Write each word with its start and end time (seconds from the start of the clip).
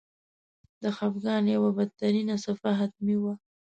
د 0.81 0.83
خپګان 0.95 1.43
یوه 1.55 1.69
بدترینه 1.77 2.35
څپه 2.43 2.71
حتمي 2.79 3.17
وه. 3.23 3.33